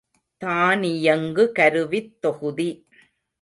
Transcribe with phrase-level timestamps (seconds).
[0.37, 2.69] தானியங்கு கருவித் தொகுதி.